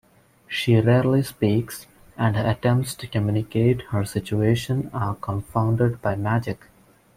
[0.47, 1.85] She rarely speaks,
[2.17, 6.59] and her attempts to communicate her situation are confounded by magic.